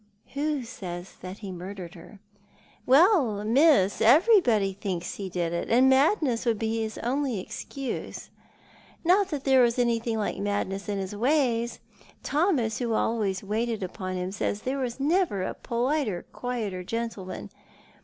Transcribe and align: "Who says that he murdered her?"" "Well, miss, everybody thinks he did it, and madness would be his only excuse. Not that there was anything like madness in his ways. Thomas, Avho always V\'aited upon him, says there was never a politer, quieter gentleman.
"Who 0.33 0.63
says 0.63 1.17
that 1.21 1.37
he 1.45 1.51
murdered 1.51 1.93
her?"" 1.93 2.17
"Well, 2.87 3.43
miss, 3.43 4.01
everybody 4.01 4.73
thinks 4.73 5.13
he 5.17 5.29
did 5.29 5.53
it, 5.53 5.69
and 5.69 5.91
madness 5.91 6.43
would 6.43 6.57
be 6.57 6.81
his 6.81 6.97
only 7.03 7.39
excuse. 7.39 8.31
Not 9.03 9.27
that 9.29 9.43
there 9.43 9.61
was 9.61 9.77
anything 9.77 10.17
like 10.17 10.39
madness 10.39 10.89
in 10.89 10.97
his 10.97 11.15
ways. 11.15 11.81
Thomas, 12.23 12.79
Avho 12.79 12.97
always 12.97 13.41
V\'aited 13.41 13.83
upon 13.83 14.15
him, 14.15 14.31
says 14.31 14.63
there 14.63 14.79
was 14.79 14.99
never 14.99 15.43
a 15.43 15.53
politer, 15.53 16.25
quieter 16.33 16.83
gentleman. 16.83 17.51